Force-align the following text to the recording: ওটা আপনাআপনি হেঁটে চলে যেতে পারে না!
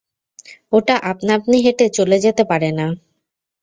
ওটা 0.73 0.95
আপনাআপনি 1.11 1.57
হেঁটে 1.65 1.85
চলে 1.97 2.17
যেতে 2.19 2.43
পারে 2.51 2.69
না! 2.71 2.87